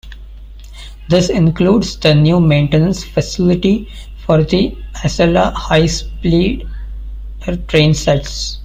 [1.09, 3.87] This includes the new maintenance facility
[4.25, 6.67] for the Acela high-speed
[7.67, 8.57] train sets.